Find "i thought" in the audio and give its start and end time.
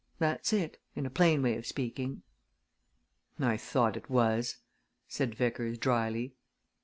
3.39-3.95